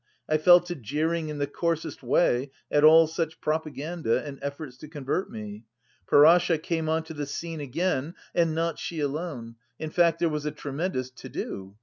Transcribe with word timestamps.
I 0.27 0.39
fell 0.39 0.59
to 0.61 0.73
jeering 0.73 1.29
in 1.29 1.37
the 1.37 1.45
coarsest 1.45 2.01
way 2.01 2.49
at 2.71 2.83
all 2.83 3.05
such 3.05 3.39
propaganda 3.39 4.23
and 4.25 4.39
efforts 4.41 4.75
to 4.77 4.87
convert 4.87 5.29
me; 5.29 5.65
Parasha 6.07 6.57
came 6.57 6.89
on 6.89 7.03
to 7.03 7.13
the 7.13 7.27
scene 7.27 7.59
again, 7.61 8.15
and 8.33 8.55
not 8.55 8.79
she 8.79 8.99
alone; 8.99 9.57
in 9.77 9.91
fact 9.91 10.17
there 10.17 10.27
was 10.27 10.43
a 10.47 10.51
tremendous 10.51 11.11
to 11.11 11.29
do. 11.29 11.75